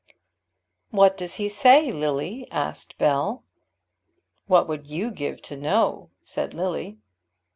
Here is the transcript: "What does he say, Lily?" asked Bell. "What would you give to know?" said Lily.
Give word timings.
"What 0.89 1.15
does 1.15 1.35
he 1.35 1.47
say, 1.47 1.91
Lily?" 1.91 2.47
asked 2.49 2.97
Bell. 2.97 3.43
"What 4.47 4.67
would 4.67 4.87
you 4.87 5.11
give 5.11 5.43
to 5.43 5.55
know?" 5.55 6.09
said 6.23 6.55
Lily. 6.55 6.97